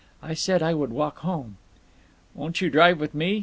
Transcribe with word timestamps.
I 0.23 0.33
said 0.33 0.63
I 0.63 0.73
would 0.73 0.91
walk 0.91 1.19
home." 1.19 1.57
"Won't 2.33 2.59
you 2.59 2.71
drive 2.71 2.99
with 2.99 3.13
me?" 3.13 3.39